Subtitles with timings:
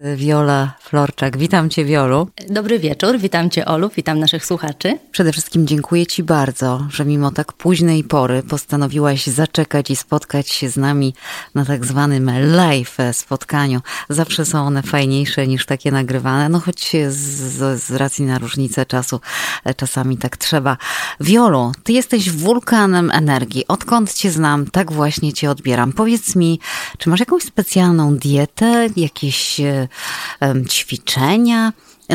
[0.00, 1.36] Wiola Florczak.
[1.36, 2.28] Witam Cię, Wiolu.
[2.48, 4.98] Dobry wieczór, witam Cię, Olu, witam naszych słuchaczy.
[5.10, 10.68] Przede wszystkim dziękuję Ci bardzo, że mimo tak późnej pory postanowiłaś zaczekać i spotkać się
[10.68, 11.14] z nami
[11.54, 13.80] na tak zwanym live spotkaniu.
[14.08, 19.20] Zawsze są one fajniejsze niż takie nagrywane, no choć z, z racji na różnicę czasu
[19.64, 20.76] e, czasami tak trzeba.
[21.20, 23.64] Wiolu, Ty jesteś wulkanem energii.
[23.68, 25.92] Odkąd Cię znam, tak właśnie Cię odbieram.
[25.92, 26.60] Powiedz mi,
[26.98, 29.60] czy masz jakąś specjalną dietę, jakieś
[30.68, 31.72] ćwiczenia.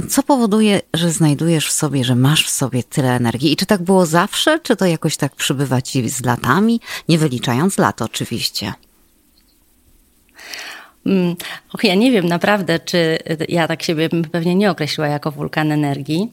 [0.09, 3.51] Co powoduje, że znajdujesz w sobie, że masz w sobie tyle energii?
[3.51, 7.77] I czy tak było zawsze, czy to jakoś tak przybywa ci z latami, nie wyliczając
[7.77, 8.73] lat oczywiście?
[11.05, 11.35] Mm,
[11.73, 13.17] och, ja nie wiem naprawdę, czy
[13.49, 16.31] ja tak siebie bym pewnie nie określiła jako wulkan energii.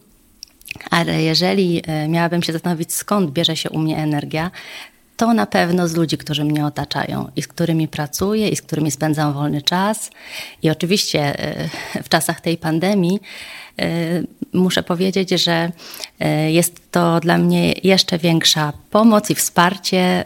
[0.91, 4.51] Ale jeżeli e, miałabym się zastanowić, skąd bierze się u mnie energia,
[5.21, 8.91] to na pewno z ludzi, którzy mnie otaczają i z którymi pracuję i z którymi
[8.91, 10.11] spędzam wolny czas.
[10.63, 11.69] I oczywiście e,
[12.03, 13.21] w czasach tej pandemii
[13.79, 13.87] e,
[14.53, 15.73] muszę powiedzieć, że
[16.21, 20.25] e, jest to dla mnie jeszcze większa pomoc i wsparcie,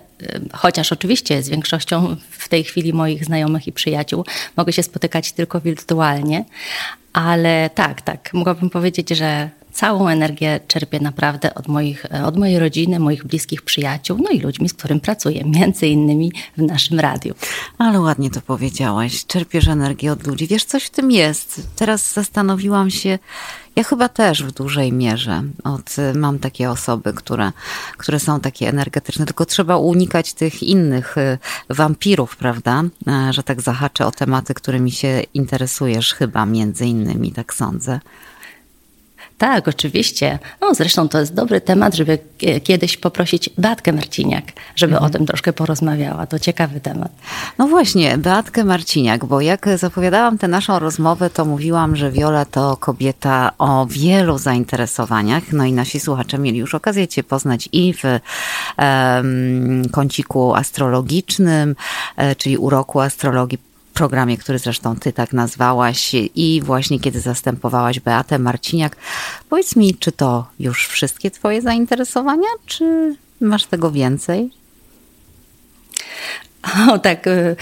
[0.53, 4.25] chociaż oczywiście z większością w tej chwili moich znajomych i przyjaciół
[4.57, 6.45] mogę się spotykać tylko wirtualnie,
[7.13, 13.01] ale tak, tak, mogłabym powiedzieć, że całą energię czerpię naprawdę od, moich, od mojej rodziny,
[13.01, 17.35] moich bliskich przyjaciół, no i ludźmi, z którym pracuję, między innymi w naszym radiu.
[17.79, 19.27] Ale ładnie to powiedziałaś.
[19.27, 20.47] Czerpiesz energię od ludzi.
[20.47, 21.69] Wiesz, coś w tym jest.
[21.77, 23.19] Teraz zastanowiłam się,
[23.77, 27.53] ja chyba też w dużej mierze od, mam takie osoby, które,
[27.97, 31.39] które są takie energetyczne, tylko trzeba unikać tych innych y,
[31.71, 32.83] wampirów, prawda?
[33.07, 38.01] E, że tak zahaczę o tematy, którymi się interesujesz chyba między innymi, tak sądzę.
[39.39, 40.39] Tak, oczywiście.
[40.61, 42.19] No, zresztą to jest dobry temat, żeby
[42.65, 44.45] kiedyś poprosić Beatkę Marciniak,
[44.77, 45.11] żeby mhm.
[45.11, 46.27] o tym troszkę porozmawiała.
[46.27, 47.13] To ciekawy temat.
[47.59, 52.77] No właśnie, Beatkę Marciniak, bo jak zapowiadałam tę naszą rozmowę, to mówiłam, że Wiola to
[52.77, 55.53] kobieta o wielu zainteresowaniach.
[55.53, 61.77] No i nasi słuchacze mieli już okazję Cię poznać i w um, kąciku astrologicznym,
[62.17, 68.39] e, czyli uroku astrologii programie, który zresztą ty tak nazwałaś i właśnie kiedy zastępowałaś Beatę
[68.39, 68.97] Marciniak.
[69.49, 74.51] Powiedz mi, czy to już wszystkie twoje zainteresowania, czy masz tego więcej?
[76.91, 77.57] O, tak, y,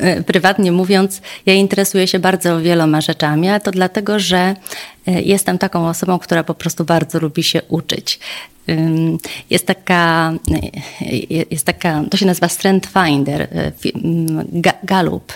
[0.00, 4.56] y, prywatnie mówiąc, ja interesuję się bardzo wieloma rzeczami, a to dlatego, że
[5.06, 8.20] jestem taką osobą, która po prostu bardzo lubi się uczyć.
[9.50, 10.32] Jest taka,
[11.50, 13.48] jest taka, to się nazywa Strength Finder,
[14.82, 15.32] Gallup.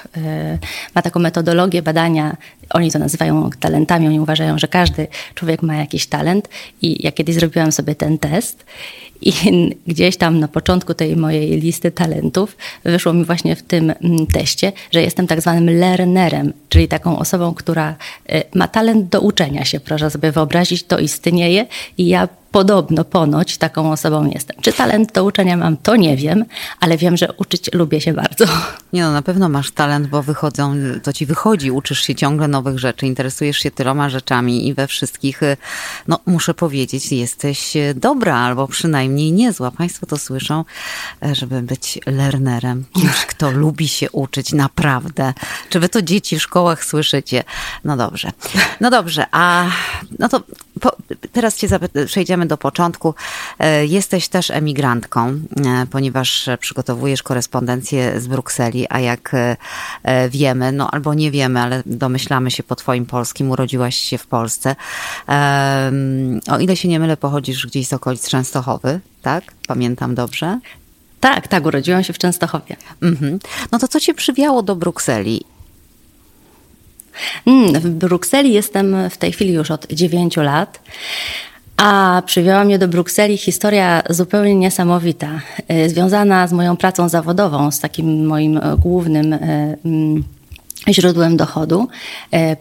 [0.95, 2.37] Ma taką metodologię badania,
[2.71, 6.49] oni to nazywają talentami, oni uważają, że każdy człowiek ma jakiś talent
[6.83, 8.65] i ja kiedyś zrobiłam sobie ten test
[9.21, 9.33] i
[9.87, 13.93] gdzieś tam na początku tej mojej listy talentów wyszło mi właśnie w tym
[14.33, 17.97] teście, że jestem tak zwanym learnerem, czyli taką osobą, która
[18.55, 19.81] ma talent do uczenia się.
[19.81, 21.67] Proszę sobie wyobrazić, to istnieje
[21.99, 24.57] i ja podobno, ponoć taką osobą jestem.
[24.61, 26.45] Czy talent do uczenia mam, to nie wiem,
[26.81, 28.45] ale wiem, że uczyć lubię się bardzo.
[28.93, 32.79] Nie no, na pewno masz talent, bo wychodzą, to ci wychodzi, uczysz się ciągle nowych
[32.79, 35.41] rzeczy, interesujesz się tyloma rzeczami i we wszystkich,
[36.09, 39.71] no muszę powiedzieć, jesteś dobra albo przynajmniej niezła.
[39.71, 40.65] Państwo to słyszą,
[41.33, 45.35] żeby być lernerem, kimś, kto lubi się uczyć, naprawdę.
[45.71, 47.45] Czy wy to dzieci w szkołach słyszycie?
[47.85, 48.31] No dobrze.
[48.81, 49.67] No dobrze, a
[50.19, 50.43] no to
[50.81, 50.97] po,
[51.33, 51.69] teraz cię
[52.07, 53.15] przejdziemy do początku.
[53.59, 60.91] E, jesteś też emigrantką, e, ponieważ przygotowujesz korespondencję z Brukseli, a jak e, wiemy, no
[60.91, 64.77] albo nie wiemy, ale domyślamy się po twoim polskim, urodziłaś się w Polsce.
[66.51, 69.45] O ile się nie mylę, pochodzisz gdzieś z okolic Częstochowy, tak?
[69.67, 70.61] Pamiętam dobrze?
[71.21, 72.77] Tak, tak, urodziłam się w Częstochowie.
[73.03, 73.39] Mhm.
[73.73, 75.45] No to co cię przywiało do Brukseli
[77.75, 80.81] w Brukseli jestem w tej chwili już od 9 lat.
[81.79, 85.41] A przywiała mnie do Brukseli historia zupełnie niesamowita,
[85.73, 89.39] y, związana z moją pracą zawodową, z takim moim e, głównym e,
[89.85, 90.25] mm,
[90.91, 91.89] źródłem dochodu.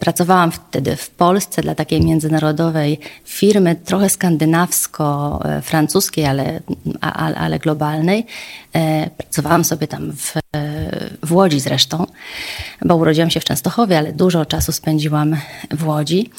[0.00, 6.60] Pracowałam wtedy w Polsce dla takiej międzynarodowej firmy, trochę skandynawsko-francuskiej, ale,
[7.00, 8.26] ale, ale globalnej.
[9.16, 10.34] Pracowałam sobie tam w,
[11.22, 12.06] w Łodzi zresztą,
[12.84, 15.36] bo urodziłam się w Częstochowie, ale dużo czasu spędziłam
[15.70, 16.30] w Łodzi.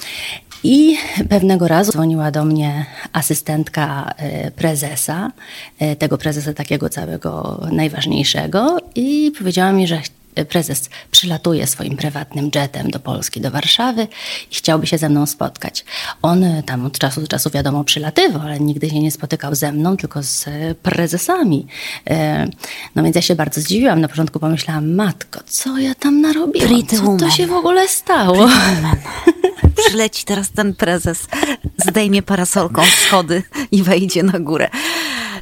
[0.64, 0.98] I
[1.30, 5.32] pewnego razu dzwoniła do mnie asystentka e, prezesa,
[5.80, 10.02] e, tego prezesa takiego całego najważniejszego, i powiedziała mi, że
[10.50, 14.08] prezes przylatuje swoim prywatnym jetem do Polski, do Warszawy
[14.52, 15.86] i chciałby się ze mną spotkać.
[16.22, 19.98] On tam od czasu do czasu wiadomo przylatywał, ale nigdy się nie spotykał ze mną,
[19.98, 20.46] tylko z
[20.84, 21.68] prezesami.
[22.96, 24.02] No więc ja się bardzo zdziwiłam.
[24.02, 26.70] Na początku pomyślałam, matko, co ja tam narobiłam?
[27.20, 28.50] Co to się w ogóle stało?
[29.88, 31.28] Przyleci teraz ten prezes,
[31.78, 34.70] zdejmie parasolką schody i wejdzie na górę.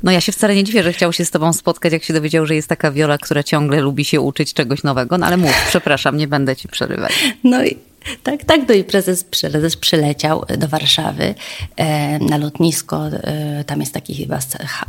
[0.04, 2.46] No ja się wcale nie dziwię, że chciał się z tobą spotkać, jak się dowiedział,
[2.46, 5.18] że jest taka Wiola, która ciągle lubi się uczyć czegoś nowego.
[5.18, 7.14] No ale mów, przepraszam, nie będę ci przerywać.
[7.44, 7.78] No i
[8.24, 8.62] tak, tak.
[8.68, 11.36] No i prezes, prezes przyleciał do Warszawy
[11.76, 13.08] e, na lotnisko.
[13.08, 14.40] E, tam jest taki chyba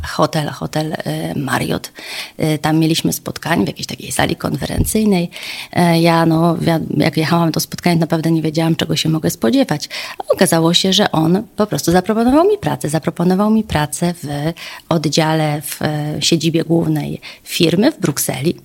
[0.07, 1.91] hotel, hotel e, Marriott.
[2.37, 5.29] E, tam mieliśmy spotkanie w jakiejś takiej sali konferencyjnej.
[5.73, 6.57] E, ja, no,
[6.97, 9.89] jak jechałam na to spotkanie, naprawdę nie wiedziałam, czego się mogę spodziewać.
[10.17, 12.89] A okazało się, że on po prostu zaproponował mi pracę.
[12.89, 14.53] Zaproponował mi pracę w
[14.89, 18.55] oddziale w e, siedzibie głównej firmy w Brukseli.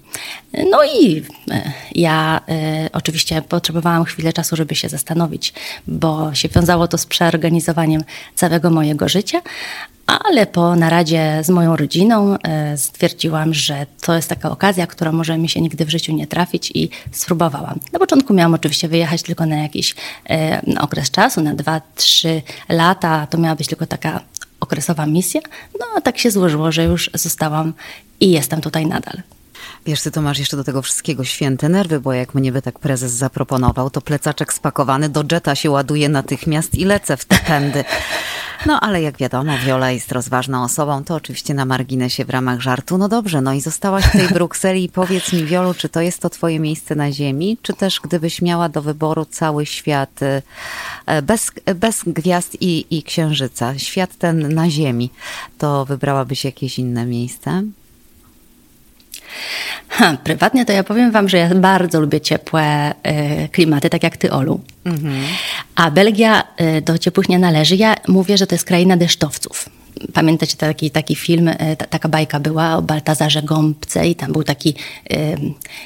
[0.71, 1.23] No i
[1.95, 2.41] ja
[2.93, 5.53] oczywiście potrzebowałam chwilę czasu czasu, żeby się zastanowić,
[5.87, 8.05] bo się wiązało to z przeorganizowaniem
[8.35, 9.41] całego mojego życia,
[10.07, 15.39] ale po naradzie z moją rodziną e, stwierdziłam, że to jest taka okazja, która może
[15.39, 17.79] mi się nigdy w życiu nie trafić i spróbowałam.
[17.93, 19.95] Na początku miałam oczywiście wyjechać tylko na jakiś
[20.31, 23.27] e, okres czasu, na 2-3 lata.
[23.27, 24.21] To miała być tylko taka
[24.61, 25.41] okresowa misja.
[25.81, 27.73] No a tak się złożyło, że już zostałam
[28.21, 29.23] i jestem tutaj nadal.
[29.87, 32.79] Wiesz, ty to masz jeszcze do tego wszystkiego święte nerwy, bo jak mnie by tak
[32.79, 37.85] prezes zaproponował, to plecaczek spakowany do jetta się ładuje natychmiast i lecę w te pędy.
[38.67, 42.99] No ale jak wiadomo, Viola jest rozważną osobą, to oczywiście na marginesie w ramach żartu.
[42.99, 46.21] No dobrze, no i zostałaś w tej Brukseli i powiedz mi, Wiolu, czy to jest
[46.21, 50.21] to twoje miejsce na ziemi, czy też gdybyś miała do wyboru cały świat
[51.07, 55.11] e, bez, bez gwiazd i, i księżyca, świat ten na ziemi,
[55.59, 57.63] to wybrałabyś jakieś inne miejsce?
[59.89, 62.91] Ha, prywatnie to ja powiem wam, że ja bardzo lubię ciepłe
[63.45, 64.61] y, klimaty, tak jak ty, Olu.
[64.85, 65.15] Mhm.
[65.75, 67.77] A Belgia y, do ciepłych nie należy.
[67.77, 69.69] Ja mówię, że to jest kraina deszczowców.
[70.13, 74.45] Pamiętacie taki, taki film, e, ta, taka bajka była o Baltazarze Gąbce i tam był
[74.45, 74.75] taki
[75.13, 75.37] y,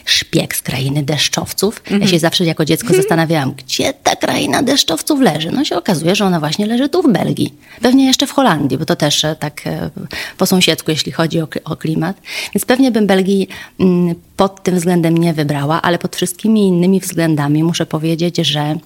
[0.05, 1.75] szpieg z krainy deszczowców.
[1.75, 1.91] Mm -hmm.
[1.91, 2.11] Ja mhm.
[2.11, 5.51] się zawsze jako dziecko zastanawiałam, gdzie ta kraina deszczowców leży.
[5.51, 7.55] No się okazuje, że ona właśnie leży tu w Belgii.
[7.83, 9.91] Pewnie jeszcze w Holandii, bo to też e, tak e,
[10.39, 12.17] po sąsiedzku, jeśli chodzi o, o klimat.
[12.55, 13.49] Więc pewnie bym Belgii
[13.81, 18.77] mm, pod tym względem nie wybrała, ale pod wszystkimi innymi względami muszę powiedzieć, że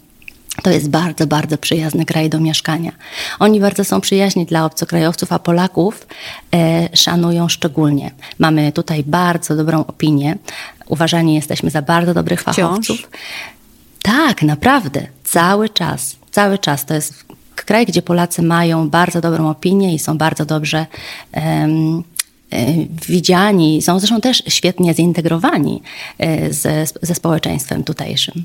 [0.62, 2.92] to jest bardzo, bardzo przyjazny kraj do mieszkania.
[3.38, 6.06] Oni bardzo są przyjaźni dla obcokrajowców, a Polaków
[6.54, 8.10] e, szanują szczególnie.
[8.38, 10.36] Mamy tutaj bardzo dobrą opinię.
[10.86, 12.96] Uważani jesteśmy za bardzo dobrych fachowców.
[12.96, 13.08] Wciąż?
[14.02, 15.06] Tak, naprawdę.
[15.24, 16.16] Cały czas.
[16.30, 16.86] Cały czas.
[16.86, 20.86] To jest kraj, gdzie Polacy mają bardzo dobrą opinię i są bardzo dobrze
[21.32, 22.02] um,
[23.08, 25.82] widziani, są zresztą też świetnie zintegrowani
[26.18, 28.44] e, ze, ze społeczeństwem tutejszym.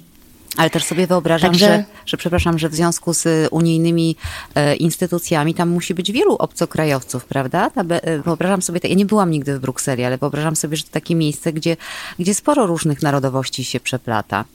[0.57, 1.65] Ale też sobie wyobrażam, Także...
[1.65, 4.15] że, że, przepraszam, że w związku z unijnymi
[4.55, 7.71] e, instytucjami tam musi być wielu obcokrajowców, prawda?
[7.89, 11.15] E, wyobrażam sobie, ja nie byłam nigdy w Brukseli, ale wyobrażam sobie, że to takie
[11.15, 11.77] miejsce, gdzie,
[12.19, 14.45] gdzie sporo różnych narodowości się przeplata.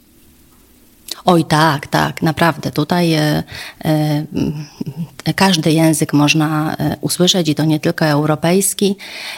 [1.25, 2.71] Oj, tak, tak, naprawdę.
[2.71, 3.43] Tutaj e,
[3.85, 8.97] e, każdy język można e, usłyszeć i to nie tylko europejski,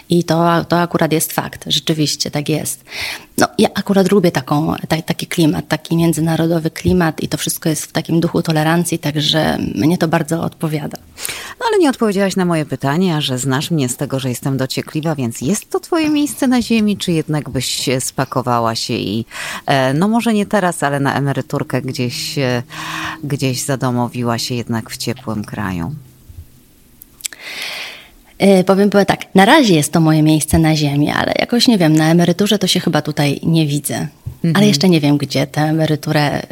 [0.09, 2.85] i to, to akurat jest fakt, rzeczywiście tak jest.
[3.39, 7.85] No, ja akurat lubię taką, ta, taki klimat, taki międzynarodowy klimat i to wszystko jest
[7.85, 10.99] w takim duchu tolerancji, także mnie to bardzo odpowiada.
[11.61, 15.15] No ale nie odpowiedziałaś na moje pytanie, że znasz mnie z tego, że jestem dociekliwa,
[15.15, 19.25] więc jest to twoje miejsce na ziemi, czy jednak byś spakowała się i
[19.95, 22.63] no może nie teraz, ale na emeryturkę gdzieś, e,
[23.25, 25.95] gdzieś zadomowiła się jednak w ciepłym kraju?
[28.41, 31.79] Yy, powiem, powiem tak, na razie jest to moje miejsce na ziemi, ale jakoś nie
[31.79, 33.95] wiem, na emeryturze to się chyba tutaj nie widzę.
[33.95, 34.57] Mhm.
[34.57, 36.43] Ale jeszcze nie wiem, gdzie tę emeryturę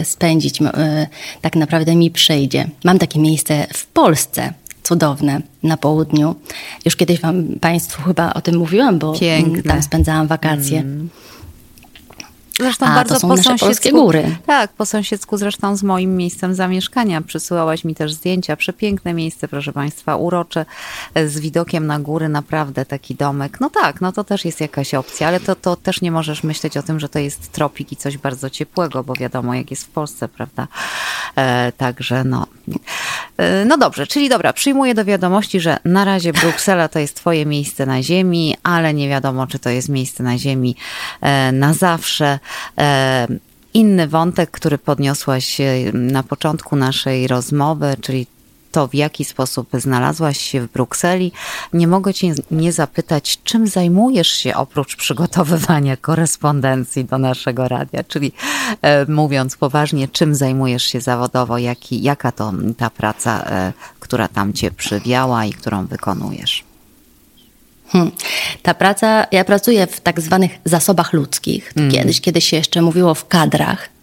[0.00, 0.58] y, spędzić
[1.40, 2.68] tak naprawdę mi przyjdzie.
[2.84, 4.52] Mam takie miejsce w Polsce,
[4.82, 6.34] cudowne, na południu.
[6.84, 9.62] Już kiedyś wam Państwu chyba o tym mówiłam, bo Piękne.
[9.62, 10.78] tam spędzałam wakacje.
[10.78, 11.08] Mm.
[12.60, 14.36] Zresztą A, bardzo to są po nasze polskie góry.
[14.46, 17.20] Tak, po sąsiedzku zresztą z moim miejscem zamieszkania.
[17.20, 18.56] Przysyłałaś mi też zdjęcia.
[18.56, 20.66] Przepiękne miejsce, proszę Państwa, urocze,
[21.26, 23.60] z widokiem na góry, naprawdę taki domek.
[23.60, 26.76] No tak, no to też jest jakaś opcja, ale to, to też nie możesz myśleć
[26.76, 29.88] o tym, że to jest tropik i coś bardzo ciepłego, bo wiadomo, jak jest w
[29.88, 30.68] Polsce, prawda?
[31.36, 32.46] E, także no.
[33.36, 37.46] E, no dobrze, czyli dobra, przyjmuję do wiadomości, że na razie Bruksela to jest Twoje
[37.46, 40.76] miejsce na ziemi, ale nie wiadomo, czy to jest miejsce na ziemi
[41.20, 42.38] e, na zawsze.
[42.78, 43.28] E,
[43.74, 45.58] inny wątek, który podniosłaś
[45.92, 48.26] na początku naszej rozmowy, czyli
[48.74, 51.32] to, w jaki sposób znalazłaś się w Brukseli,
[51.72, 58.32] nie mogę cię nie zapytać, czym zajmujesz się oprócz przygotowywania korespondencji do naszego radia, czyli
[58.82, 64.52] e, mówiąc poważnie, czym zajmujesz się zawodowo, jaki, jaka to ta praca, e, która tam
[64.52, 66.64] cię przywiała i którą wykonujesz?
[67.88, 68.12] Hmm.
[68.62, 71.72] Ta praca, ja pracuję w tak zwanych zasobach ludzkich.
[71.76, 71.90] Mm.
[71.90, 73.93] Kiedyś, kiedyś się jeszcze mówiło w kadrach.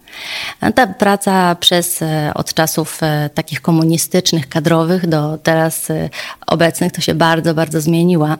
[0.74, 6.10] Ta praca przez e, od czasów e, takich komunistycznych, kadrowych do teraz e,
[6.46, 8.38] obecnych to się bardzo, bardzo zmieniła.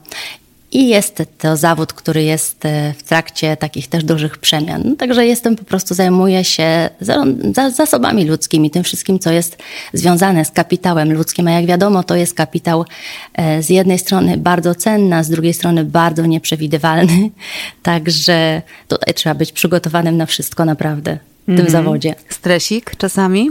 [0.72, 2.62] I jest to zawód, który jest
[2.98, 4.82] w trakcie takich też dużych przemian.
[4.84, 6.90] No, także jestem po prostu, zajmuję się
[7.72, 9.58] zasobami ludzkimi, tym wszystkim, co jest
[9.92, 11.48] związane z kapitałem ludzkim.
[11.48, 12.84] A jak wiadomo, to jest kapitał
[13.60, 17.30] z jednej strony bardzo cenny, a z drugiej strony bardzo nieprzewidywalny.
[17.82, 21.70] Także tutaj trzeba być przygotowanym na wszystko naprawdę w tym mm.
[21.70, 22.14] zawodzie.
[22.28, 23.50] Stresik czasami?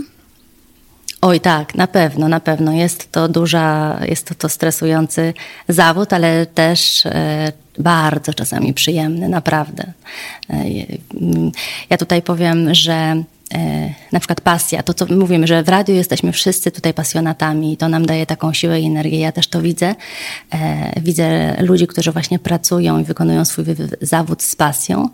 [1.22, 2.74] Oj tak, na pewno, na pewno.
[2.74, 5.34] Jest to duża, jest to, to stresujący
[5.68, 9.94] zawód, ale też e, bardzo czasami przyjemny, naprawdę.
[10.50, 10.64] E,
[11.90, 12.94] ja tutaj powiem, że
[13.54, 17.78] e, na przykład pasja, to co mówimy, że w radiu jesteśmy wszyscy tutaj pasjonatami i
[17.78, 19.20] to nam daje taką siłę i energię.
[19.20, 19.96] Ja też to widzę.
[20.54, 23.66] E, widzę ludzi, którzy właśnie pracują i wykonują swój
[24.02, 25.10] zawód z pasją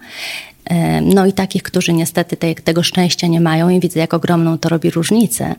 [1.01, 4.69] no i takich, którzy niestety te, tego szczęścia nie mają i widzę, jak ogromną to
[4.69, 5.55] robi różnicę.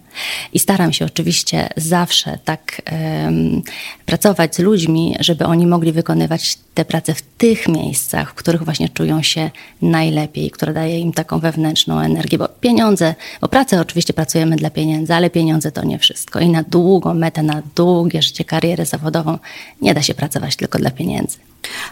[0.52, 3.62] I staram się oczywiście zawsze tak um,
[4.06, 8.88] pracować z ludźmi, żeby oni mogli wykonywać te prace w tych miejscach, w których właśnie
[8.88, 9.50] czują się
[9.82, 15.14] najlepiej, które daje im taką wewnętrzną energię, bo pieniądze, bo pracę oczywiście pracujemy dla pieniędzy,
[15.14, 16.40] ale pieniądze to nie wszystko.
[16.40, 19.38] I na długą metę, na długie życie, karierę zawodową
[19.82, 21.38] nie da się pracować tylko dla pieniędzy.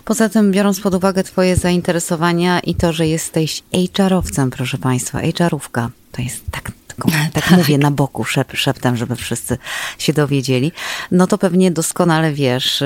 [0.04, 3.62] Poza tym, biorąc pod uwagę Twoje zainteresowania i to, że jesteś
[3.96, 9.16] HR-owcem, proszę Państwa, HR-ówka, to jest tak tak, tak mówię na boku szep, szeptem, żeby
[9.16, 9.58] wszyscy
[9.98, 10.72] się dowiedzieli,
[11.10, 12.82] no to pewnie doskonale wiesz,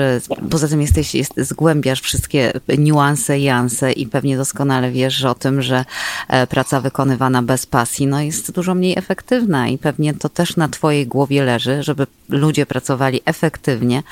[0.49, 5.85] poza tym jesteś, jest, zgłębiasz wszystkie niuanse, janse i pewnie doskonale wiesz o tym, że
[6.27, 10.67] e, praca wykonywana bez pasji, no jest dużo mniej efektywna i pewnie to też na
[10.67, 14.03] twojej głowie leży, żeby ludzie pracowali efektywnie,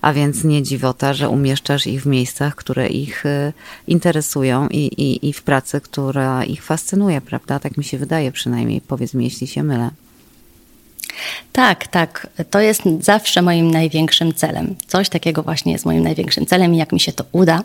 [0.00, 3.52] a więc nie dziwota, że umieszczasz ich w miejscach, które ich e,
[3.86, 7.58] interesują i, i, i w pracy, która ich fascynuje, prawda?
[7.58, 9.90] Tak mi się wydaje przynajmniej, powiedz mi, jeśli się mylę.
[11.52, 12.26] Tak, tak.
[12.50, 14.76] To jest zawsze moim największym celem.
[14.86, 17.62] Coś takiego właśnie jest moim największym celem i jak mi się to uda,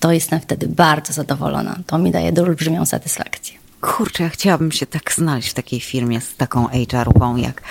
[0.00, 1.78] to jestem wtedy bardzo zadowolona.
[1.86, 3.60] To mi daje olbrzymią satysfakcję.
[3.80, 7.62] Kurczę, ja chciałabym się tak znaleźć w takiej firmie z taką HR-ką jak,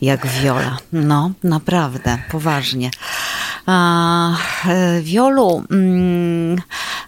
[0.00, 0.78] jak Viola.
[0.92, 2.90] No, naprawdę, poważnie.
[3.66, 4.30] A,
[4.68, 6.62] e, Wiolu, mm,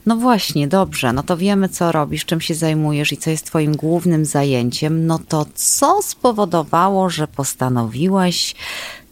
[0.07, 3.77] no właśnie, dobrze, no to wiemy, co robisz, czym się zajmujesz i co jest Twoim
[3.77, 5.07] głównym zajęciem.
[5.07, 8.55] No to co spowodowało, że postanowiłaś.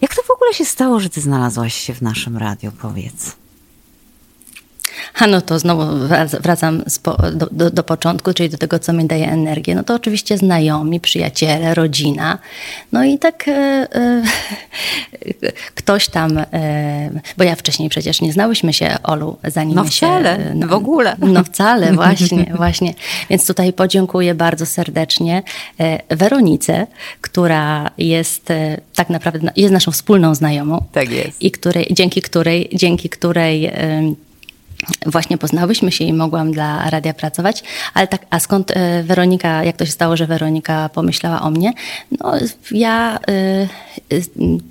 [0.01, 2.73] Jak to w ogóle się stało, że Ty znalazłaś się w naszym radiu?
[2.83, 3.42] Powiedz.
[5.19, 5.83] A no to znowu
[6.41, 6.83] wracam
[7.33, 9.75] do, do, do, początku, czyli do tego, co mi daje energię.
[9.75, 12.39] No to oczywiście znajomi, przyjaciele, rodzina.
[12.93, 14.23] No i tak e, e,
[15.75, 20.55] ktoś tam, e, bo ja wcześniej przecież nie znałyśmy się, Olu, zanim no wcale, się...
[20.55, 21.17] No, w ogóle.
[21.19, 22.95] No wcale, właśnie, właśnie.
[23.31, 25.43] Więc tutaj podziękuję bardzo serdecznie
[25.79, 26.87] e, Weronice,
[27.21, 30.85] która jest e, tak naprawdę, jest naszą wspólną znajomą.
[30.93, 31.43] Tak jest.
[31.43, 33.73] I której, dzięki której, dzięki której
[35.07, 37.63] właśnie poznałyśmy się i mogłam dla radia pracować,
[37.95, 41.73] ale tak, a skąd e, Weronika, jak to się stało, że Weronika pomyślała o mnie?
[42.21, 42.33] No,
[42.71, 43.19] ja
[44.11, 44.23] y,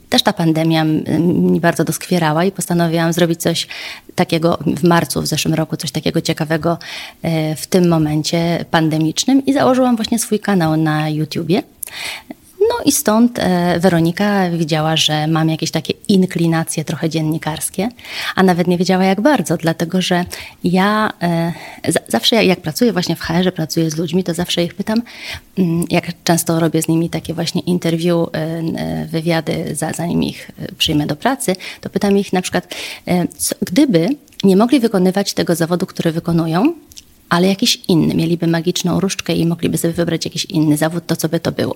[0.09, 0.83] też ta pandemia
[1.19, 3.67] mi bardzo doskwierała i postanowiłam zrobić coś
[4.15, 6.77] takiego w marcu w zeszłym roku, coś takiego ciekawego
[7.25, 11.63] y, w tym momencie pandemicznym i założyłam właśnie swój kanał na YouTubie.
[12.69, 17.89] No i stąd e, Weronika widziała, że mam jakieś takie inklinacje trochę dziennikarskie,
[18.35, 20.25] a nawet nie wiedziała jak bardzo, dlatego że
[20.63, 21.53] ja e,
[22.07, 25.01] zawsze jak pracuję właśnie w HR, pracuję z ludźmi, to zawsze ich pytam,
[25.57, 31.15] mm, jak często robię z nimi takie właśnie interview, e, wywiady, zanim ich przyjmę do
[31.15, 32.75] pracy, to pytam ich na przykład,
[33.61, 34.09] gdyby
[34.43, 36.73] nie mogli wykonywać tego zawodu, który wykonują,
[37.31, 41.29] ale jakiś inny, mieliby magiczną różdżkę i mogliby sobie wybrać jakiś inny zawód, to co
[41.29, 41.75] by to było.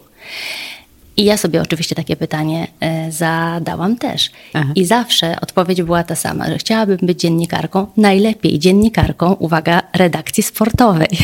[1.17, 4.31] I ja sobie oczywiście takie pytanie e, zadałam też.
[4.53, 4.71] Aha.
[4.75, 11.17] I zawsze odpowiedź była ta sama, że chciałabym być dziennikarką, najlepiej dziennikarką, uwaga, redakcji sportowej.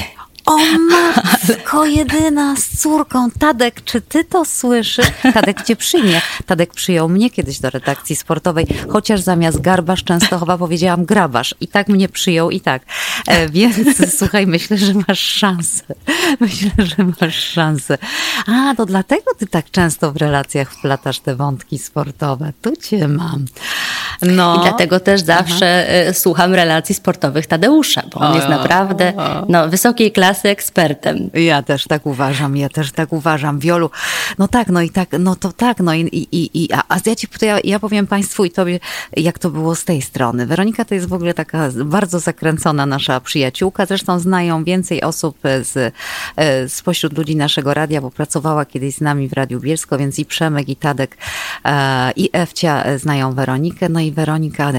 [0.52, 0.58] O
[0.90, 3.32] matko jedyna z córką.
[3.32, 5.12] Tadek, czy ty to słyszysz?
[5.34, 6.22] Tadek cię przyjmie.
[6.46, 11.56] Tadek przyjął mnie kiedyś do redakcji sportowej, chociaż zamiast garbasz Częstochowa powiedziałam grabasz.
[11.60, 12.82] I tak mnie przyjął i tak.
[13.28, 13.78] E, więc
[14.20, 15.84] słuchaj, myślę, że masz szansę.
[16.40, 17.98] Myślę, że masz szansę.
[18.48, 22.54] A, to dlatego ty tak często w relacjach wplatasz te wątki sportowe.
[22.62, 23.46] Tu cię mam.
[24.22, 24.56] No.
[24.56, 25.94] I dlatego też zawsze Aha.
[26.10, 29.14] E, słucham relacji sportowych Tadeusza, bo on jest naprawdę
[29.50, 31.30] no, wysokiej klasy ekspertem.
[31.34, 33.60] Ja też tak uważam, ja też tak uważam.
[33.60, 33.90] Wiolu,
[34.38, 37.16] no tak, no i tak, no to tak, no i, i, i a, a ja
[37.16, 38.80] ci ja, ja powiem Państwu i Tobie,
[39.18, 40.46] jak to było z tej strony.
[40.46, 45.94] Weronika to jest w ogóle taka bardzo zakręcona nasza przyjaciółka, zresztą znają więcej osób z,
[46.36, 50.26] e, spośród ludzi naszego radia, bo pracowała kiedyś z nami w Radiu Bielsko, więc i
[50.26, 51.18] Przemek, i Tadek,
[51.66, 54.72] e, i Ewcia znają Weronikę, no i Weronika,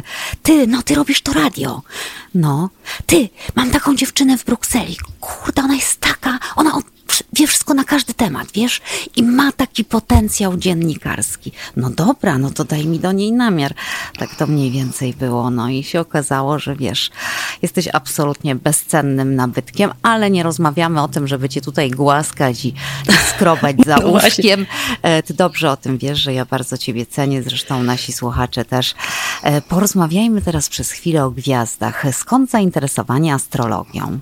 [0.42, 1.82] ty, no ty robisz to radio.
[2.34, 2.70] No,
[3.06, 4.96] ty, mam taką dziewczynę w Brukseli.
[5.42, 6.72] Kurde, ona jest taka, ona
[7.32, 8.80] wie wszystko na każdy temat, wiesz?
[9.16, 11.52] I ma taki potencjał dziennikarski.
[11.76, 13.74] No dobra, no to daj mi do niej namiar.
[14.18, 15.50] Tak to mniej więcej było.
[15.50, 17.10] No i się okazało, że wiesz,
[17.62, 23.12] jesteś absolutnie bezcennym nabytkiem, ale nie rozmawiamy o tym, żeby cię tutaj głaskać i, i
[23.28, 24.66] skrobać za no łóżkiem.
[25.02, 28.94] E, ty dobrze o tym wiesz, że ja bardzo ciebie cenię, zresztą nasi słuchacze też.
[29.42, 32.04] E, porozmawiajmy teraz przez chwilę o gwiazdach.
[32.12, 34.20] Skąd zainteresowanie astrologią?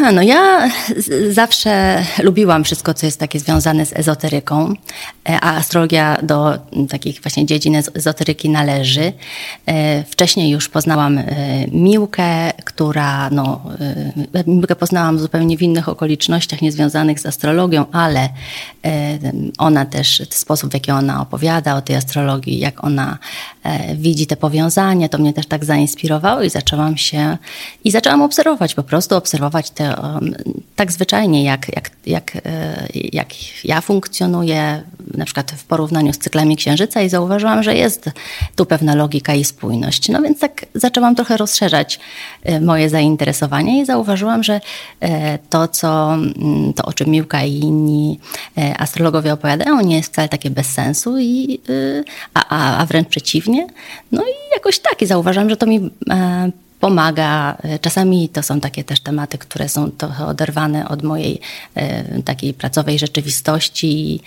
[0.00, 0.70] No ja
[1.30, 4.74] zawsze lubiłam wszystko, co jest takie związane z ezoteryką,
[5.28, 6.58] e, a astrologia do
[6.88, 9.12] takich właśnie dziedzin ezoteryki należy.
[9.66, 11.24] E, wcześniej już poznałam e,
[11.72, 13.62] Miłkę, która, no,
[14.46, 18.28] Miłkę poznałam zupełnie w innych okolicznościach, niezwiązanych z astrologią, ale
[19.58, 23.18] ona też, sposób w jaki ona opowiada o tej astrologii, jak ona
[23.94, 27.38] widzi te powiązania, to mnie też tak zainspirowało i zaczęłam się,
[27.84, 29.81] i zaczęłam obserwować, po prostu obserwować te
[30.76, 33.28] tak zwyczajnie, jak, jak, jak, e, jak
[33.64, 34.82] ja funkcjonuję,
[35.14, 38.10] na przykład w porównaniu z cyklami Księżyca i zauważyłam, że jest
[38.56, 40.08] tu pewna logika i spójność.
[40.08, 42.00] No więc tak zaczęłam trochę rozszerzać
[42.42, 44.60] e, moje zainteresowanie i zauważyłam, że
[45.00, 48.20] e, to, co, mm, to o czym Miłka i inni
[48.78, 51.60] astrologowie opowiadają, nie jest wcale takie bez sensu, i,
[52.34, 53.66] a, a, a wręcz przeciwnie.
[54.12, 55.90] No i jakoś tak i zauważam, że to mi
[56.82, 57.56] pomaga.
[57.80, 61.40] Czasami to są takie też tematy, które są trochę oderwane od mojej
[61.74, 64.20] e, takiej pracowej rzeczywistości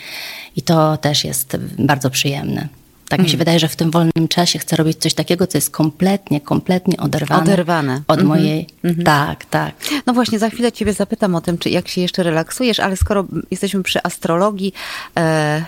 [0.55, 2.67] i to też jest bardzo przyjemne.
[3.09, 3.39] Tak mi się mm.
[3.39, 7.43] wydaje, że w tym wolnym czasie chcę robić coś takiego, co jest kompletnie, kompletnie oderwane,
[7.43, 8.01] oderwane.
[8.07, 8.29] od mm -hmm.
[8.29, 8.67] mojej.
[8.83, 9.03] Mm -hmm.
[9.03, 9.75] Tak, tak.
[10.05, 13.25] No właśnie, za chwilę Ciebie zapytam o tym, czy jak się jeszcze relaksujesz, ale skoro
[13.51, 14.73] jesteśmy przy astrologii,
[15.17, 15.65] e,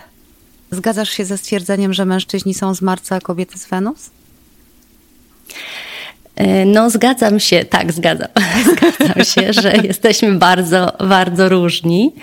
[0.71, 4.09] zgadzasz się ze stwierdzeniem, że mężczyźni są z Marca, a kobiety z Wenus?
[6.37, 8.27] E, no, zgadzam się, tak, zgadzam.
[8.71, 12.13] Zgadzam się, że jesteśmy bardzo, bardzo różni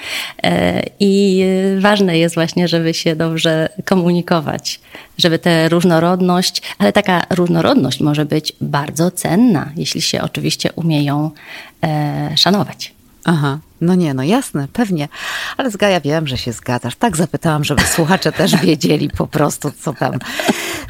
[0.43, 1.45] e, i
[1.79, 4.81] ważne jest właśnie, żeby się dobrze komunikować,
[5.19, 11.31] żeby tę różnorodność, ale taka różnorodność może być bardzo cenna, jeśli się oczywiście umieją
[11.85, 12.95] e, szanować.
[13.25, 13.59] Aha.
[13.81, 15.09] No nie, no jasne, pewnie.
[15.57, 16.97] Ale z Gaja wiem, że się zgadzasz.
[16.97, 20.19] Tak zapytałam, żeby słuchacze też wiedzieli po prostu, co tam.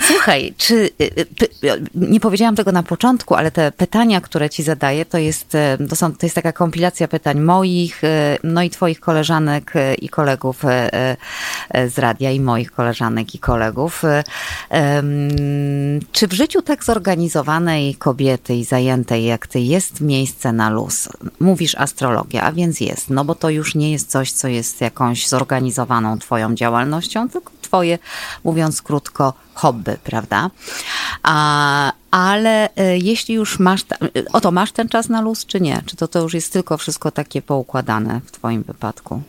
[0.01, 1.27] Słuchaj, czy y,
[1.65, 5.89] y, nie powiedziałam tego na początku, ale te pytania, które ci zadaję, to jest, y,
[5.89, 8.03] to, są, to jest taka kompilacja pytań moich,
[8.45, 10.63] no i twoich koleżanek i kolegów
[11.89, 14.03] z radia i moich koleżanek i kolegów.
[16.13, 21.09] Czy w życiu tak zorganizowanej kobiety i zajętej jak ty jest miejsce na luz?
[21.41, 25.29] Mówisz astrologia, a więc jest, no bo to już nie jest coś, co jest jakąś
[25.29, 27.99] zorganizowaną twoją działalnością, tylko twoje,
[28.45, 30.51] mówiąc krótko, hobby, prawda?
[31.23, 33.81] A, ale e, jeśli już masz,
[34.33, 35.83] oto masz ten czas na luz, czy nie?
[35.87, 39.23] Czy to, to już jest tylko wszystko takie poukładane w twoim wypadku?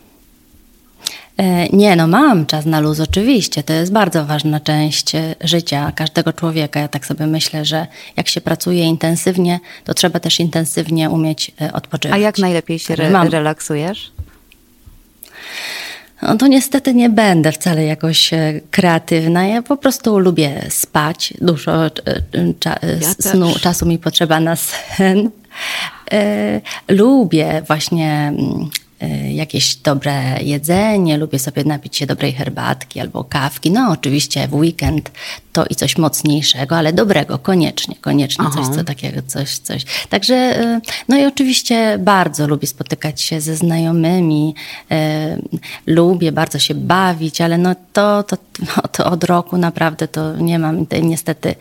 [1.36, 3.62] E, nie, no mam czas na luz, oczywiście.
[3.62, 6.80] To jest bardzo ważna część e, życia każdego człowieka.
[6.80, 7.86] Ja tak sobie myślę, że
[8.16, 12.16] jak się pracuje intensywnie, to trzeba też intensywnie umieć e, odpoczywać.
[12.16, 13.28] A jak najlepiej się re mam...
[16.22, 18.30] No to niestety nie będę wcale jakoś
[18.70, 19.46] kreatywna.
[19.46, 21.34] Ja po prostu lubię spać.
[21.40, 21.72] Dużo
[22.60, 25.30] cza ja snu, czasu mi potrzeba na sen.
[26.88, 28.70] Lubię właśnie mm,
[29.28, 33.70] jakieś dobre jedzenie, lubię sobie napić się dobrej herbatki albo kawki.
[33.70, 35.10] No oczywiście w weekend
[35.52, 38.56] to i coś mocniejszego, ale dobrego, koniecznie, koniecznie Aha.
[38.56, 39.84] coś co takiego, coś, coś.
[40.08, 44.54] Także, y, no i oczywiście bardzo lubię spotykać się ze znajomymi,
[44.92, 44.94] y,
[45.86, 50.58] lubię bardzo się bawić, ale no to, to, no to od roku naprawdę to nie
[50.58, 51.54] mam tej, niestety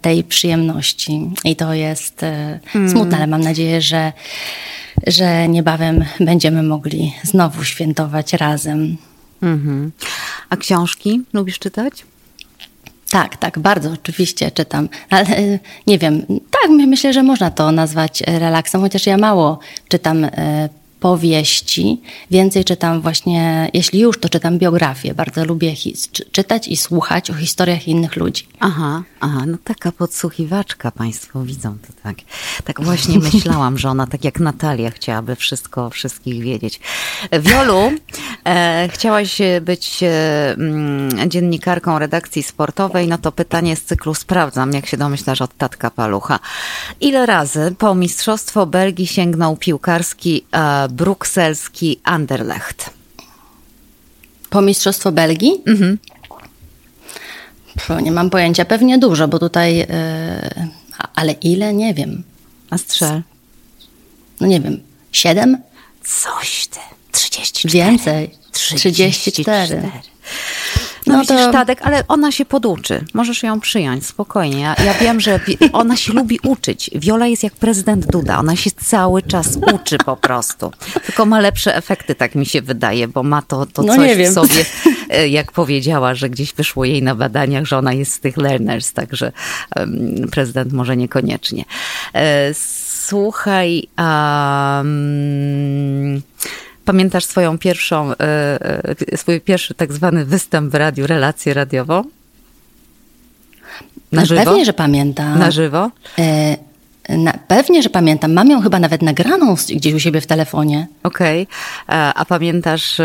[0.00, 4.12] tej przyjemności i to jest y, smutne, ale mam nadzieję, że
[5.06, 8.96] że niebawem będziemy mogli znowu świętować razem.
[9.42, 9.92] Mhm.
[10.50, 12.04] A książki lubisz czytać?
[13.10, 15.26] Tak, tak, bardzo oczywiście czytam, ale
[15.86, 20.68] nie wiem, tak, my- myślę, że można to nazwać relaksem, chociaż ja mało czytam e,
[21.04, 25.14] powieści, więcej czytam właśnie, jeśli już, to czytam biografię.
[25.14, 25.74] Bardzo lubię
[26.32, 28.46] czytać i słuchać o historiach innych ludzi.
[28.60, 32.16] Aha, aha, no taka podsłuchiwaczka, Państwo widzą to tak.
[32.64, 36.80] Tak właśnie myślałam, że ona tak jak Natalia chciałaby wszystko o wszystkich wiedzieć.
[37.40, 37.92] Wiolu,
[38.44, 44.86] e, chciałaś być e, mm, dziennikarką redakcji sportowej, no to pytanie z cyklu sprawdzam, jak
[44.86, 46.38] się domyślasz od Tatka Palucha.
[47.00, 52.90] Ile razy po Mistrzostwo Belgii sięgnął piłkarski e, brukselski Anderlecht?
[54.50, 55.62] Po Mistrzostwo Belgii?
[55.66, 55.98] Mhm.
[58.02, 59.86] Nie mam pojęcia, pewnie dużo, bo tutaj,
[60.98, 62.22] a- ale ile, nie wiem.
[62.70, 63.22] A strzel?
[64.40, 64.80] No nie wiem,
[65.12, 65.62] siedem?
[66.04, 66.78] Coś ty.
[67.12, 67.74] 34.
[67.74, 68.30] Więcej.
[68.52, 69.90] 34.
[71.06, 73.04] No, No to- Tadek, ale ona się poduczy.
[73.14, 74.60] Możesz ją przyjąć, spokojnie.
[74.60, 75.40] Ja, ja wiem, że
[75.72, 76.90] ona się lubi uczyć.
[76.94, 78.38] Wiola jest jak prezydent Duda.
[78.38, 80.72] Ona się cały czas uczy po prostu.
[81.06, 84.32] Tylko ma lepsze efekty, tak mi się wydaje, bo ma to, to No coś w
[84.34, 84.64] sobie,
[85.10, 88.92] e, jak powiedziała, że gdzieś wyszło jej na badaniach, że ona jest z tych learners,
[88.92, 89.32] także
[89.76, 91.64] em, prezydent może niekoniecznie.
[92.14, 92.54] E,
[93.06, 96.22] Słuchaj, um,
[96.84, 98.16] pamiętasz swoją pierwszą, e,
[99.12, 102.04] e, swój pierwszy tak zwany występ w radiu, relację radiową?
[104.12, 104.44] Na żywo?
[104.44, 105.38] Pewnie, że pamiętam.
[105.38, 105.90] Na żywo?
[106.18, 106.56] E,
[107.08, 108.32] na, pewnie, że pamiętam.
[108.32, 110.86] Mam ją chyba nawet nagraną gdzieś u siebie w telefonie.
[111.02, 111.46] Okej.
[111.86, 112.96] A, a pamiętasz,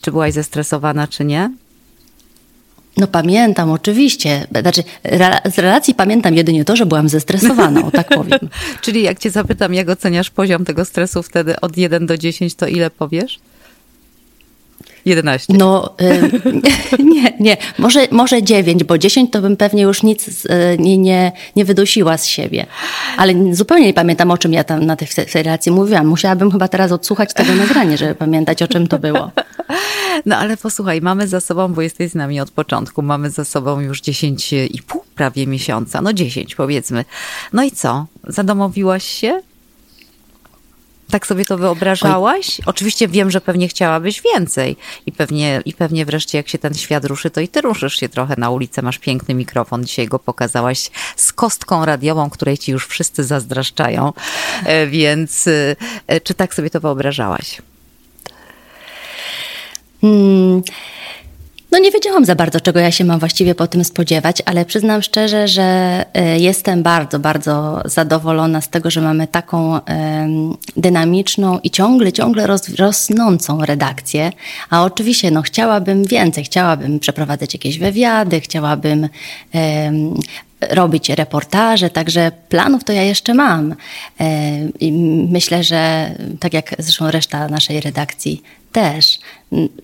[0.00, 1.50] czy byłaś zestresowana, czy nie?
[2.96, 4.46] No pamiętam, oczywiście.
[4.60, 4.82] Znaczy,
[5.54, 8.38] z relacji pamiętam jedynie to, że byłam zestresowana, o tak powiem.
[8.80, 12.66] Czyli jak cię zapytam, jak oceniasz poziom tego stresu wtedy od 1 do 10, to
[12.66, 13.38] ile powiesz?
[15.04, 15.52] 11.
[15.58, 17.56] No, y, nie, nie.
[17.78, 21.64] Może, może dziewięć, bo dziesięć to bym pewnie już nic z- y, nie, nie, nie
[21.64, 22.66] wydusiła z siebie.
[23.16, 26.06] Ale zupełnie nie pamiętam, o czym ja tam na tej, tej relacji mówiłam.
[26.06, 29.30] Musiałabym chyba teraz odsłuchać tego nagrania, żeby pamiętać, o czym to było.
[30.26, 33.80] No ale posłuchaj, mamy za sobą, bo jesteś z nami od początku, mamy za sobą
[33.80, 37.04] już 10 i pół prawie miesiąca, no 10 powiedzmy.
[37.52, 38.06] No i co?
[38.26, 39.40] Zadomowiłaś się?
[41.10, 42.60] Tak sobie to wyobrażałaś?
[42.66, 47.04] Oczywiście wiem, że pewnie chciałabyś więcej i pewnie, i pewnie wreszcie jak się ten świat
[47.04, 50.90] ruszy, to i ty ruszysz się trochę na ulicę, masz piękny mikrofon, dzisiaj go pokazałaś
[51.16, 54.12] z kostką radiową, której ci już wszyscy zazdraszczają,
[54.64, 55.46] E, więc
[56.06, 57.62] e, czy tak sobie to wyobrażałaś?
[60.00, 60.62] Hmm.
[61.72, 65.02] No nie wiedziałam za bardzo, czego ja się mam właściwie po tym spodziewać, ale przyznam
[65.02, 65.62] szczerze, że
[66.14, 69.80] e, jestem bardzo, bardzo zadowolona z tego, że mamy taką
[70.76, 72.46] dynamiczną i ciągle, ciągle
[72.78, 74.32] rosnącą redakcję.
[74.70, 79.08] A oczywiście no, chciałabym więcej, chciałabym przeprowadzać jakieś wywiady, chciałabym
[80.60, 83.74] robić reportaże, także planów to ja jeszcze mam.
[84.20, 84.92] E, I
[85.30, 89.18] myślę, że tak jak zresztą reszta naszej redakcji też,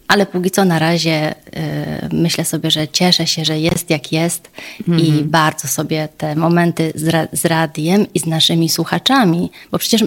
[0.08, 4.50] ale póki co na razie e, myślę sobie, że cieszę się, że jest jak jest
[4.98, 10.04] i bardzo sobie te momenty z, ra- z radiem i z naszymi słuchaczami, bo przecież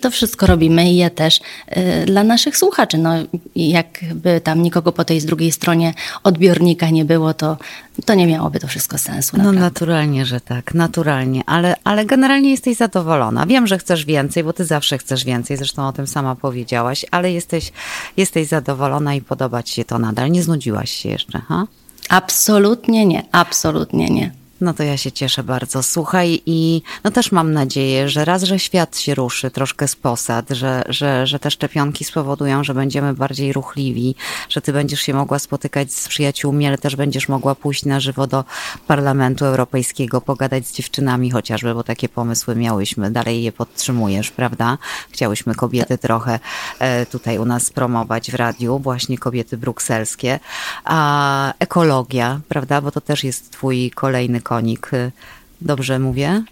[0.00, 2.98] to wszystko robimy i ja też e, dla naszych słuchaczy.
[2.98, 3.10] No,
[3.56, 7.56] jakby tam nikogo po tej z drugiej stronie odbiornika nie było, to,
[8.04, 9.36] to nie miałoby to wszystko sensu.
[9.36, 9.60] No naprawdę.
[9.60, 13.46] naturalnie, że tak, naturalnie, ale, ale generalnie jesteś zadowolona.
[13.46, 17.32] Wiem, że chcesz więcej, bo ty zawsze chcesz więcej, zresztą o tym sama powiedziałaś, ale
[17.32, 17.72] jesteś,
[18.16, 20.30] jesteś zadowolona i podoba ci się to nadal.
[20.30, 21.66] Nie znudziłaś się jeszcze, ha?
[22.08, 24.39] Absolutnie nie, absolutnie nie.
[24.60, 25.82] No to ja się cieszę bardzo.
[25.82, 30.50] Słuchaj i no też mam nadzieję, że raz, że świat się ruszy troszkę z posad,
[30.50, 34.14] że, że, że te szczepionki spowodują, że będziemy bardziej ruchliwi,
[34.48, 38.26] że ty będziesz się mogła spotykać z przyjaciółmi, ale też będziesz mogła pójść na żywo
[38.26, 38.44] do
[38.86, 43.10] Parlamentu Europejskiego, pogadać z dziewczynami chociażby, bo takie pomysły miałyśmy.
[43.10, 44.78] Dalej je podtrzymujesz, prawda?
[45.10, 46.38] Chciałyśmy kobiety trochę
[46.78, 50.40] e, tutaj u nas promować w radiu, właśnie kobiety brukselskie.
[50.84, 52.80] A ekologia, prawda?
[52.80, 54.94] Bo to też jest twój kolejny konik.
[54.94, 55.12] Y,
[55.60, 56.42] Dobrze mówię?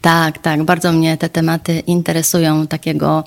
[0.00, 3.24] Tak, tak, bardzo mnie te tematy interesują takiego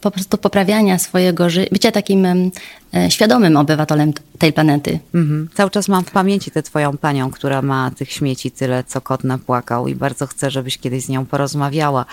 [0.00, 2.50] po prostu poprawiania swojego życia, bycia takim
[2.96, 4.98] E, świadomym obywatelem tej planety.
[5.14, 5.48] Mhm.
[5.54, 9.24] Cały czas mam w pamięci tę twoją panią, która ma tych śmieci tyle, co kot
[9.24, 12.04] napłakał i bardzo chcę, żebyś kiedyś z nią porozmawiała.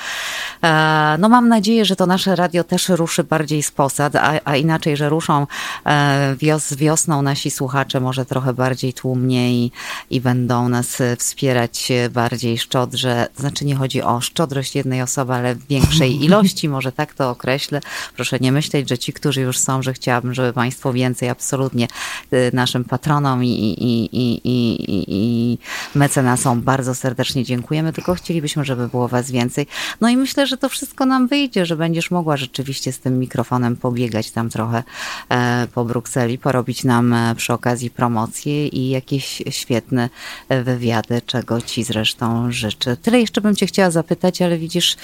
[0.63, 4.55] E, no mam nadzieję, że to nasze radio też ruszy bardziej z posad, a, a
[4.55, 5.47] inaczej, że ruszą
[5.85, 9.71] e, wios, z wiosną nasi słuchacze może trochę bardziej tłumnie i,
[10.09, 13.27] i będą nas wspierać bardziej szczodrze.
[13.38, 17.82] Znaczy nie chodzi o szczodrość jednej osoby, ale w większej ilości, może tak to określę.
[18.15, 21.88] Proszę nie myśleć, że ci, którzy już są, że chciałabym, żeby Państwo więcej absolutnie
[22.34, 25.58] y, naszym patronom i, i, i, i, i
[25.95, 29.67] mecenasom bardzo serdecznie dziękujemy, tylko chcielibyśmy, żeby było Was więcej.
[30.02, 33.75] No i myślę, że to wszystko nam wyjdzie, że będziesz mogła rzeczywiście z tym mikrofonem
[33.75, 34.84] pobiegać tam trochę
[35.30, 40.10] e, po Brukseli, porobić nam e, przy okazji promocje i jakieś świetne
[40.49, 42.97] e, wywiady, czego Ci zresztą życzę.
[42.97, 44.97] Tyle jeszcze bym Cię chciała zapytać, ale widzisz,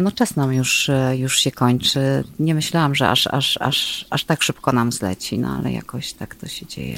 [0.00, 2.24] no czas nam już, już się kończy.
[2.38, 6.34] Nie myślałam, że aż, aż, aż, aż tak szybko nam zleci, no ale jakoś tak
[6.34, 6.96] to się dzieje.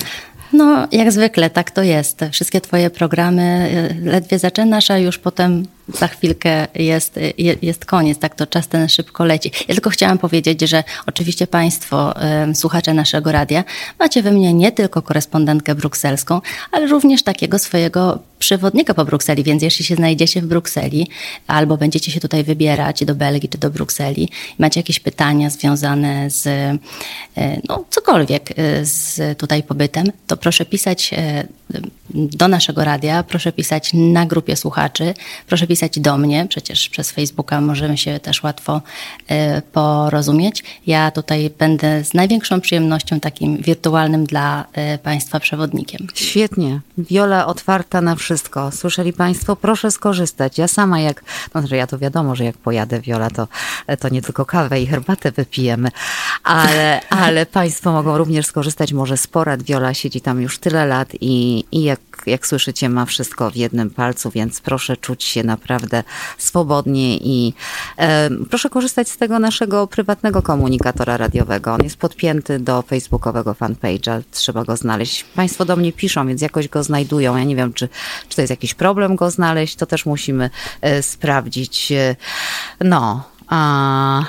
[0.52, 2.20] No, jak zwykle, tak to jest.
[2.32, 3.68] Wszystkie Twoje programy
[4.04, 7.20] y, ledwie zaczynasz, a już potem za chwilkę jest,
[7.62, 9.50] jest koniec, tak to czas ten szybko leci.
[9.68, 12.14] Ja tylko chciałam powiedzieć, że oczywiście Państwo,
[12.54, 13.64] słuchacze naszego radia,
[13.98, 16.40] macie we mnie nie tylko korespondentkę brukselską,
[16.72, 21.08] ale również takiego swojego przewodnika po Brukseli, więc jeśli się znajdziecie w Brukseli
[21.46, 26.46] albo będziecie się tutaj wybierać do Belgii czy do Brukseli, macie jakieś pytania związane z
[26.46, 31.46] e, no, cokolwiek e, z tutaj pobytem, to proszę pisać e,
[32.10, 35.14] do naszego radia, proszę pisać na grupie słuchaczy,
[35.46, 38.80] proszę pisać do mnie, przecież przez Facebooka możemy się też łatwo
[39.30, 40.64] y, porozumieć.
[40.86, 46.06] Ja tutaj będę z największą przyjemnością takim wirtualnym dla y, Państwa przewodnikiem.
[46.14, 46.80] Świetnie.
[46.98, 48.70] Wiola otwarta na wszystko.
[48.72, 49.56] Słyszeli Państwo?
[49.56, 50.58] Proszę skorzystać.
[50.58, 53.48] Ja sama jak, no ja to wiadomo, że jak pojadę Wiola, to,
[54.00, 55.88] to nie tylko kawę i herbatę wypijemy,
[56.44, 59.62] ale, ale Państwo mogą również skorzystać może z porad.
[59.62, 63.90] Wiola siedzi tam już tyle lat i, i jak jak słyszycie, ma wszystko w jednym
[63.90, 66.02] palcu, więc proszę czuć się naprawdę
[66.38, 67.54] swobodnie i
[67.98, 71.72] e, proszę korzystać z tego naszego prywatnego komunikatora radiowego.
[71.72, 75.24] On jest podpięty do facebookowego fanpage'a, trzeba go znaleźć.
[75.24, 77.36] Państwo do mnie piszą, więc jakoś go znajdują.
[77.36, 77.88] Ja nie wiem, czy,
[78.28, 81.92] czy to jest jakiś problem go znaleźć, to też musimy e, sprawdzić.
[81.92, 82.16] E,
[82.80, 84.24] no, a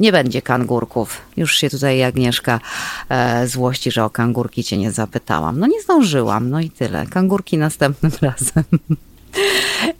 [0.00, 1.20] nie będzie kangurków.
[1.36, 2.60] Już się tutaj Agnieszka
[3.08, 5.58] e, złości, że o kangurki cię nie zapytałam.
[5.58, 7.06] No nie zdążyłam, no i tyle.
[7.06, 8.64] Kangurki następnym razem.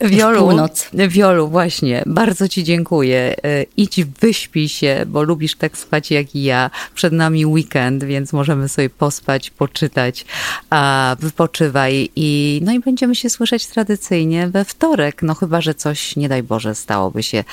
[0.00, 0.68] Wiolu.
[1.08, 3.34] Wiolu, właśnie, bardzo Ci dziękuję.
[3.44, 6.70] E, idź, wyśpij się, bo lubisz tak spać jak i ja.
[6.94, 10.24] Przed nami weekend, więc możemy sobie pospać, poczytać,
[10.70, 16.16] a wypoczywaj i no i będziemy się słyszeć tradycyjnie we wtorek, no chyba, że coś,
[16.16, 17.44] nie daj Boże, stałoby się.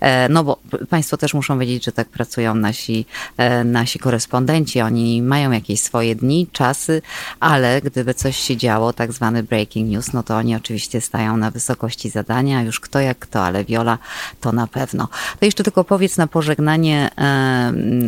[0.00, 0.58] E, no bo
[0.90, 4.80] Państwo też muszą wiedzieć, że tak pracują nasi, e, nasi korespondenci.
[4.80, 7.02] Oni mają jakieś swoje dni, czasy,
[7.40, 11.50] ale gdyby coś się działo, tak zwany breaking news, no to oni oczywiście stają na
[11.50, 13.98] wysokości zadania, już kto jak kto, ale Viola
[14.40, 15.08] to na pewno.
[15.40, 17.10] To jeszcze tylko powiedz na pożegnanie,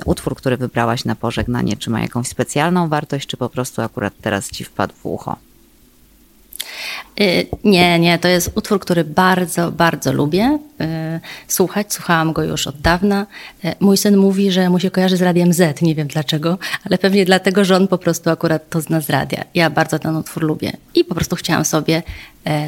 [0.04, 4.50] utwór, który wybrałaś na pożegnanie, czy ma jakąś specjalną wartość, czy po prostu akurat teraz
[4.50, 5.36] ci wpadł w ucho?
[7.20, 10.58] Y, nie, nie, to jest utwór, który bardzo, bardzo lubię
[11.48, 11.94] słuchać.
[11.94, 13.26] Słuchałam go już od dawna.
[13.64, 16.98] Y, mój syn mówi, że mu się kojarzy z Radiem Z, nie wiem dlaczego, ale
[16.98, 19.44] pewnie dlatego, że on po prostu akurat to zna z radia.
[19.54, 22.02] Ja bardzo ten utwór lubię i po prostu chciałam sobie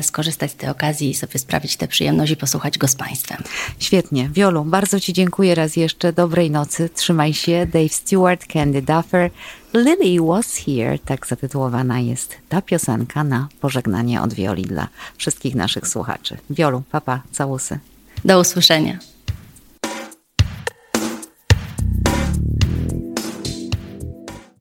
[0.03, 3.43] skorzystać z tej okazji i sobie sprawić tę przyjemność i posłuchać go z Państwem.
[3.79, 4.29] Świetnie.
[4.33, 6.13] Wiolu, bardzo Ci dziękuję raz jeszcze.
[6.13, 6.89] Dobrej nocy.
[6.95, 7.67] Trzymaj się.
[7.73, 9.31] Dave Stewart, Candy Duffer.
[9.75, 15.89] Lily Was Here, tak zatytułowana jest ta piosenka na pożegnanie od Wioli dla wszystkich naszych
[15.89, 16.37] słuchaczy.
[16.51, 17.79] Wiolu, papa, całusy.
[18.25, 18.99] Do usłyszenia.